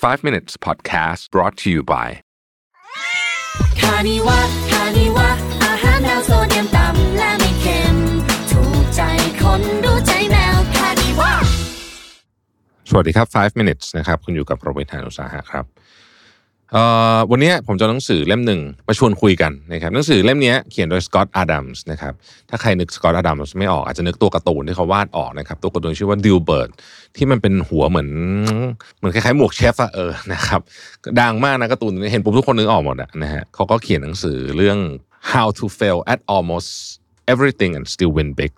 [0.00, 2.08] 5 minutes podcast brought to you by
[3.80, 4.38] คานิวะ
[4.70, 5.28] คานิวะ
[5.64, 7.96] อาหารแนวโซเดียมต่ำและไม่เค็ม
[8.50, 9.00] ถูกใจ
[9.42, 11.32] คนรู้ใจแมวคานิวะ
[12.90, 16.09] สวัสดีครับ 5 minutes นะครับ คุณอยู่กับโรเบิร์ตฮานุสาหะครับเอ่อ
[17.30, 22.12] วันนี้ผมจะหนังสือเล่มหนึ่งมาชวนคุยกันนะครับหนังสือเล่มนี้เขียนโดยสกอตต์อาดัมส์นะครับ
[22.50, 26.70] ถ้าใครนึกสกอตต์อาดัมส์ไม่ออกอาจจะนึกตัวการ์ตูนที่เขาวาดออกนะครับตัวการ์ตูนชื่อว่า Dilbert
[27.16, 28.10] ที่มันเป็นหัวเหมือน
[28.96, 30.60] เหมือนคล้ายๆหมวกเชฟอะเออนะครับ
[31.20, 34.78] ดังมากนะการ์ตูนนี้เห็นปุ๊บทุกคนนึกออกหมดอะนะฮะเขาก็เขียนหนังสือเรื่อง
[35.32, 36.70] how to fail at almost
[37.32, 38.52] everything and still win big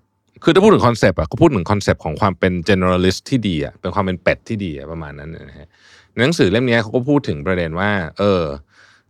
[0.45, 5.69] คือถ้าพูดถึงคอนเซปต์อะเขาพูดถึงคอนเซปต์ของความเป็น generalist ที่ดีอะเป็นความเป็นเป็ดที่ดีอะประมาณนั้นนะฮะ
[6.13, 8.43] ในหนังสือเล่มนี้เขาก็พูดถึงประเด็นว่า เออ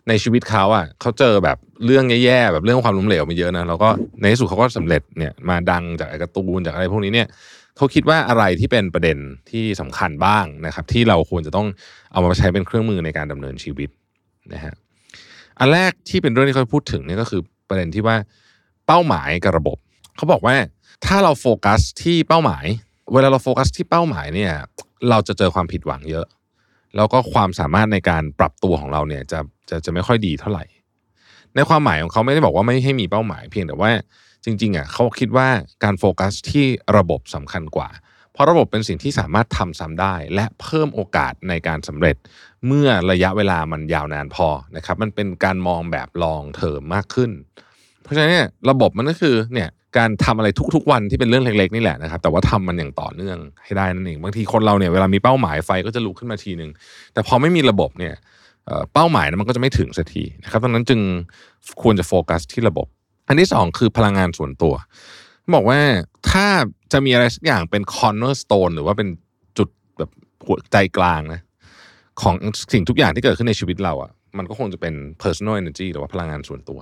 [0.08, 3.88] ในชีวิตเขาอะเขาเจอแบบเรื่องแย่ๆแบบเรื่องความล้มเหลวมาเยอะนะแล้วก็
[4.20, 7.28] ในที่สุดเขาก็สำเร็จเนี่ยมาดังจากไอ้การ์ตูนจากอะไรพวกนี้เนี่ย
[7.76, 9.18] เขาคิดว่าอะไรที่เป็นประเด็น
[9.50, 11.66] ที่สำคัญบ้างนะครับ ที่เราควรจะต้อง
[12.12, 13.90] เอามาใช้เป็นเครื่องมือในการดำเนินชีวิต
[14.52, 14.74] นะฮะ
[15.58, 18.16] อันแรกที่เป็นเรื่องที่เขาพูดถึงเนี่ยก็คือประเด็นที่ว่า
[18.86, 19.78] เป้าหมายกับระบบ
[20.16, 20.56] เขาบอกว่า
[21.06, 22.64] ถ้าเราโฟกัสที่เป้าหมาย
[23.12, 24.52] เวลาเราโฟกัสที่เป้าหมายเนี่ย
[25.10, 26.26] เราจะเจอความผิดหวังเยอะ
[26.96, 29.38] แล้วก็ความสามารถในการปรับตัวของเราเนี่ยจะ
[29.70, 30.64] จะจะไม่ค่อยดีเท่าไหร่
[31.54, 33.90] ในความหมายของเขาไม่ได้บอกว่าไม่ให้มีเป้าหมาย เพียงแต่ว่า
[34.44, 35.48] จริงๆอะเขาคิดว่า
[35.84, 37.88] การโฟกัสที่ระบบสำคัญกว่า
[38.32, 42.16] เพราะระบบเป็นสิ่งที่สามารถทำซ้ำได้ และเพิ่มโอกาสในการสำเร็จ
[42.66, 47.30] เมื่อระยะเวลามันยาวนานพอนะครับ มันเป็นการมองแบบลองเทอมมากขึ้น
[48.02, 56.70] เพราะฉะนั้นเนี่ยระบบมันก็คือเนี่ย การทำอะไรทุก ๆ วันที่เป็นเรื่องเล็ก ๆ นี่แหละนะครับ แต่ว่าทำมันอย่างต่อเนื่องให้ได้นั่นเองบางทีคนเราเนี่ยเวลามีเป้าหมายไฟก็จะลุกขึ้นมาทีหนึ่ง
[57.12, 58.14] แต่พอไม่มีระบบเนี่ย
[58.94, 61.00] เป้าหมายนั้นมันก็จะไม่ถึงสักทีนะครับดังนั้นจึง
[61.82, 62.86] ควรจะโฟกัสที่ระบบ
[63.28, 64.74] อันที่สองคือพลังงานส่วนตัว
[65.54, 65.78] บอกว่า
[66.30, 66.46] ถ้า
[66.92, 69.08] จะมีอะไรสักอย่างเป็น cornerstone หรือว่าเป็น
[69.58, 69.68] จุด
[69.98, 70.10] แบบ
[70.46, 71.40] หัวใจกลางนะ
[72.22, 72.34] ของ
[72.72, 76.78] สิ่งทุกอย่างที่เกิดขึ้นในชีวิตเราอะมันก็คงจะเป็น personal energy หรือว่าพลังงานส่วนตัว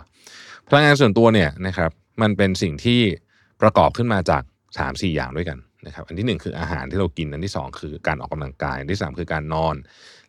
[0.69, 1.91] พลังงานส่วนตัวเนี่ยนะครับ
[2.23, 3.01] มันเป็นสิ่งที่
[3.63, 9.77] ประกอบขึ้นมาจาก3ามสี่อย่างด้วยกันนะครับ อันที่หนึ่งคืออาหารที่เรากิน อันที่สองคือการออกกำลังกาย อันที่สามคือการนอน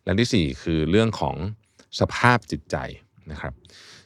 [0.02, 1.36] และอันที่สี่คือเรื่องของ
[2.00, 2.76] สภาพจิตใจ
[3.32, 3.52] นะครับ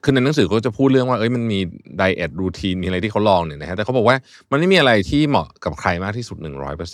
[0.02, 1.60] คือในหนังสือเขาจะพูดเรื่องว่าเอ้ยมันมี
[1.96, 4.16] ไดเอทรูทีนมีอะไรที่เขาลองเนี่ยนะฮะ แต่เขาบอกว่า
[4.50, 6.36] มันไม่มีอะไรที่เหมาะกับใครมากที่สุด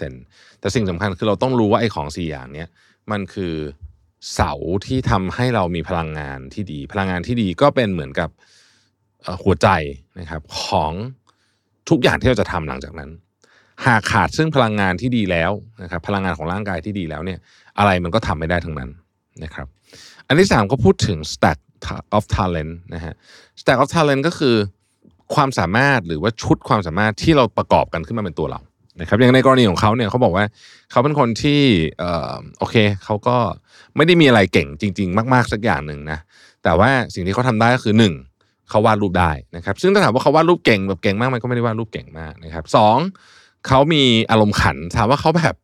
[0.03, 2.69] 100%แต่สิ่งสำคัญคือเราต้องรู้ว่าไอ้ของสี่อย่างเนี้ย
[3.11, 3.55] มันคือ
[4.35, 4.53] เสา
[4.87, 8.31] ที่ทำให้เรามีพลังงานที่ดี พลังงานที่ดีก็เป็นเหมือนกับ
[9.43, 9.69] หัวใจ
[10.19, 10.93] นะครับของ
[11.91, 13.11] ทุกอย่างที่เราจะทำหลังจากนั้น
[13.87, 15.53] หากขาดซึ่งพลังงานที่ดีแล้ว
[15.83, 17.39] นะครับพลังงานของร่างกายที่ดีแล้วเนี่ย
[17.79, 18.91] อะไรมันก็ทำไม่ได้ทั้งนั้น
[19.45, 19.67] นะครับ
[20.27, 21.59] อันที่สามก็พูดถึง stack
[22.17, 23.15] of talent นะฮะ
[23.61, 24.57] stack of talent ก็คือ
[25.35, 28.61] ความสามารถหรือว่าชุดความสามารถที่เราประกอบกันขึ้นมาเป็นตัวเรา
[29.01, 30.45] นะครับอย่างในกรณีของเขาเนี่ยเขาบอกว่า
[30.91, 31.61] เขาเป็นคนที่
[32.59, 33.37] โอเคเขาก็
[33.97, 36.19] ไม่ได้มีอะไรเก่งจริง ๆ มาก ๆ สักอย่างหนึ่งนะ
[36.65, 38.15] แต่ว่าสิ่งที่เขาทำได้ก็คือหนึ่ง
[38.71, 42.99] เขาวาดรูปได้นะครับ ซึ่งถ้าถามว่าเขาวาดรูปเก่งแบบเก่งมากมันก็ไม่ได้วาดรูปเก่งมากนะครับสอง
[43.69, 45.55] เขามีอารมณ์ขัน ถามว่าเขาแบบ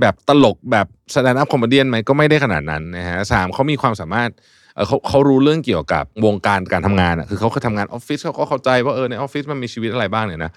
[0.00, 4.30] แบบตลกแบบ stand-up comedy ไหมก็ไม่ได้ขนาดนั้นนะฮะสามเขามีความสามารถ
[4.74, 10.52] เออเขาเขารู้เรื่องเกี่ยวกับวงการการทำงานอะคือเขาเคยทำงานออฟฟิศเขาก็เข้าใจว่าเออในออฟฟิศมันมีชีวิตอะไรบ้างเนี่ยนะ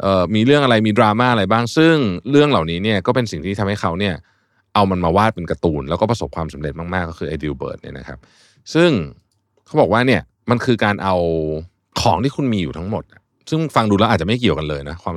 [0.00, 1.94] เอ่อมีเรื่องอะไรมีดราม่าอะไรบ้าง ซึ่ง
[2.30, 4.14] เรื่องเหล่านี้เนี่ยก็เป็นสิ่งที่ทำให้เขาเนี่ย
[4.74, 8.18] เอามันมาวาดเป็นการ์ตูน แล้วก็ประสบความสำเร็จมากๆ ก็คือไอ้ Dilbert เนี่ยนะครับ
[8.74, 8.90] ซึ่ง
[9.66, 11.16] เขาบอกว่าเนี่ย มันคือการเอา
[12.00, 13.04] ของที่คุณมีอยู่ทั้งหมด
[13.50, 15.12] ซึ่งฟังดูแล้วอาจจะไม่เกี่ยวกันเลยนะความ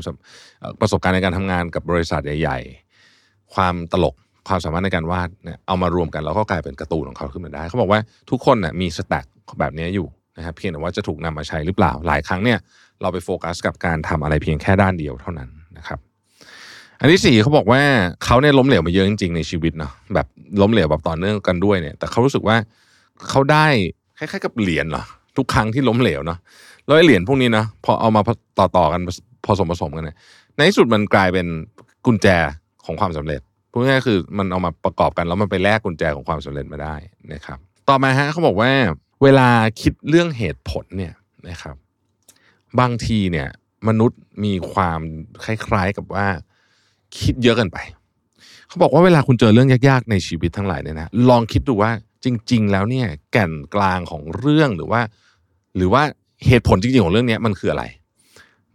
[0.81, 2.59] ประสบการณ์ในการทำงานกับบริษัทใหญ่
[3.07, 4.15] ๆ ความตลก
[4.47, 7.99] ความสามารถในการวาดเนี่ยเอามารวมกันแล้วก็กลายเป็นการ์ตูนของเขาขึ้นมาได้ เขาบอกว่า
[8.29, 9.25] ทุกคนน่ะมีสแต็ก
[9.59, 12.59] แบบนี้อยู่นะครับเพียงแต่ว่าจะถูกนำมาใช้หรือเปล่าหลายครั้งเนี่ย
[13.01, 15.99] เราไปโฟกัสกับการทำอะไรเพียงแค่ด้านเดียวเท่านั้นนะครับ
[16.99, 17.81] อันที่สี่เขาบอกว่า
[18.25, 20.27] เขาเนี่ยล้มเหลวมาเยอะจริงๆในชีวิตเนาะแบบ
[20.61, 22.57] ล้มเหลวแบบต่อเนื่องกันด้วยเนี่ย แต่เขารู้สึกว่า
[23.29, 23.67] เขาได้
[24.17, 25.03] คล้ายๆกับเหรียญเหรอ
[25.37, 26.39] ทุกครั้งที่ล้มเหลวเนาะ
[26.85, 28.21] แล้วไอ้เหรียญพวกนี้นะพอเอามา
[28.59, 29.01] ต่อๆกัน
[29.47, 30.17] ผสมผสมกันเนี่ย
[30.55, 31.47] ในที่สุดมันกลายเป็น
[32.05, 32.27] กุญแจ
[32.85, 36.95] ของความสำเร็จพูดง่ายคือมันเอามาประกอบกันแล้วมันไปแลกกุญแจของความสำเร็จมาได้
[37.33, 37.57] นะครับ
[37.89, 38.71] ต่อมาฮะเขาบอกว่า
[39.23, 39.49] เวลา
[39.81, 41.13] คิดเรื่องเหตุผลเนี่ย
[41.49, 41.75] นะครับ
[42.79, 43.47] บางทีเนี่ย
[43.87, 44.99] มนุษย์มีความ
[45.43, 46.27] คล้ายๆกับว่า
[47.19, 47.77] คิดเยอะเกินไป
[48.67, 51.91] เขาบอกว่าเวลาคุณเจอเรื่องยากๆในชีวิตทั้งหลายเนี่ยนะลองคิดดูว่า
[52.23, 55.01] จริง ๆ แล้วเนี่ยแก่นกลางของเรื่องหรือว่า
[55.77, 56.03] หรือว่า
[56.47, 57.83] เหตุผลจริง ๆ ของเรื่องนี้มันคืออะไร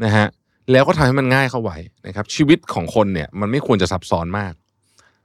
[0.04, 0.26] นะฮะ
[0.72, 4.52] แล้วก็ทำให้มันง่ายเข้าไว้นะครับ ชีวิตของคนเนี่ยมันไม่ควรจะซับซ้อนมาก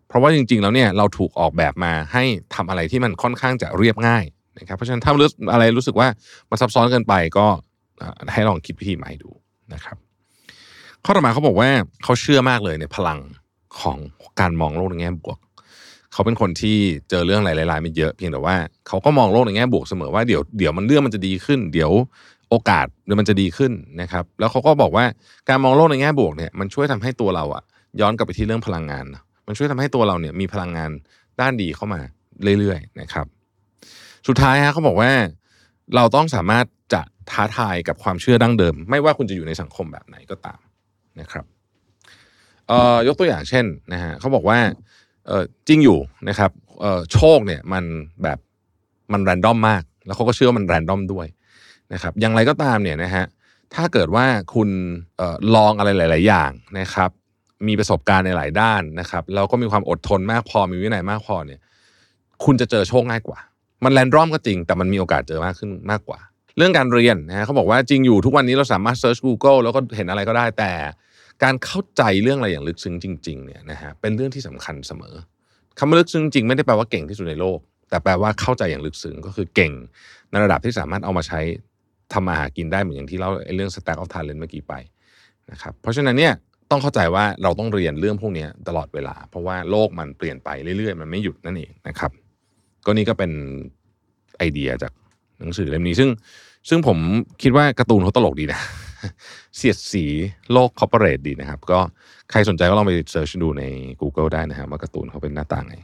[0.07, 2.23] เพราะว่าจริง ๆ แล้วเนี่ยเราถูกออกแบบมาให้
[2.56, 4.24] ทำอะไรที่มันค่อนข้างจะเรียบง่าย
[4.59, 6.07] นะครับ เพราะฉะนั้นถ้ารู้อะไรรู้สึกว่า
[6.50, 7.47] มันซับซ้อนเกินไปก็
[8.33, 9.29] ให้ลองคิดวิธีใหม่ดู
[9.74, 9.97] นะครับ
[11.06, 11.69] ข้อต่อมาเขาบอกว่า
[12.03, 13.19] เขาเชื่อมากเลยในพลัง
[13.81, 13.97] ของ
[14.39, 15.38] การมองโลกในแง่บวก
[16.13, 16.78] เขาเป็นคนที่
[17.10, 18.56] เจอเรื่องหลายๆมาเยอะเพียงแต่ว่า
[18.88, 21.92] เขาก็มองโลกในแง่บวกเสมอว่าเดี๋ยวเดี๋ยวมันเรื่องมันจะดีขึ้น เดี๋ยว
[22.50, 23.72] โอกาสเดี๋ยวมันจะดีขึ้น
[24.02, 25.06] นะครับ แล้วเขาก็บอกว่า
[25.50, 27.63] การมองโลกในแง่บวกเนี่ยมันช่วยทำให้ตัวเราอะ
[28.02, 29.06] ย้อนกลับไปที่เรื่องพลังงาน
[29.48, 30.92] มันช่วยทำให้ตัวเราเนี่ยมีพลังงาน
[31.42, 32.02] ด้านดีเข้ามา
[32.60, 33.25] เรื่อยๆนะครับ
[34.28, 35.12] สุดท้ายฮะเขาบอกว่า
[35.96, 40.60] เราต้องสามารถจะท้าทายกับความเชื่อดั้งเดิม ไม่ว่าคุณจะอยู่ในสังคมแบบไหนก็ตาม
[41.19, 41.46] นะครับ
[43.08, 44.60] ยกตัวอย่างเช่นนะฮะเขาบอกว่า
[45.68, 46.51] จริงอยู่นะครับ
[47.13, 47.83] โชคเนี่ยมัน
[48.23, 48.39] แบบ
[49.13, 51.27] มันแรนดอมมาก แล้วเขาก็เชื่อว่ามันแรนดอมด้วย
[51.94, 53.25] นะครับอย่างไรก็ตามเนี่ยนะฮะ
[53.75, 54.69] ถ้าเกิดว่าคุณ
[55.19, 57.09] ออลองอะไรหลาย ๆ อย่างนะครับ
[57.68, 61.59] มีประสบการณ์ในหลายด้านนะครับแล้วก็มีความอดทนมากพอมีวินัยมากพอเนี่ย
[62.45, 63.39] คุณจะเจอโชคง่ายกว่า
[63.83, 66.19] มันแรนดอมก็จริง แต่มันมีโอกาสเจอมากขึ้นมากกว่า
[66.57, 70.71] เรื่องการเรียนนะฮะเขาบอกว่าจริงอยู่ทุกวันนี้เราสามารถเซิร์ช Google แล้วก็เห็นอะไรก็ได้แต่
[71.43, 75.15] การเข้าใจเรื่องอะไรอย่างลึกซึ้งจริงๆเนี่ยนะฮะเป็นเรื่องที่สำคัญเสมอ
[75.77, 77.59] คำว่าลึกซึ้งจริงไม่ได้แปลว่าเก่งที่สุดในโลก
[77.89, 79.73] แต่แปลว่าเข้าใจอย่างลึกซึ้งก็คือเก่ง
[80.31, 81.39] ในระดับที่สามารถเอามาใช้
[82.13, 84.73] ทำมาหากินได้เหมือนอย่างที่เล่าเรื่อง stack of talent เมื่อกี้ไป
[85.51, 86.33] นะครับเพราะฉะนั้นเนี่ย
[86.71, 92.11] ต้องเข้าใจว่าเราต้องเรียนเรื่องพวกนี้ตลอดเวลา เพราะว่าโลกมันเปลี่ยนไปเรื่อยๆ มันไม่หยุดนั่นเองนะครับ
[92.85, 93.31] ก็นี่ก็เป็น
[94.38, 94.91] ไอเดียจาก
[95.39, 96.09] หนังสือเล่มนี้ซึ่ง
[96.69, 96.97] ซึ่งผม
[97.41, 98.59] คิดว่าการ์ตูนเขาตลกดีนะ
[99.57, 100.06] เสียดสี
[100.51, 101.80] โลก corporate ดีนะครับ ก็
[102.31, 103.63] ใครสนใจก็ลองไปเสิร์ชดูใน
[104.01, 105.75] Google ได้นะฮะว่าการ์ตูนเขาเป็นหน้าตายังไง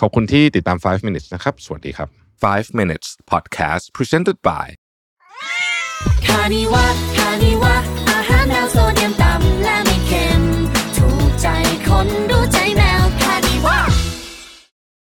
[0.00, 2.08] ขอบคุณที่ติดตาม 5 minutes นะครับ สวัสดีครับ
[2.44, 4.66] 5 minutes podcast presented by
[6.26, 7.76] คานิวะคานิวะ
[8.10, 10.42] อาหารแนวโซเดียมต่ำและไม่เค็ม
[10.96, 11.46] ถูกใจ
[11.88, 12.08] คน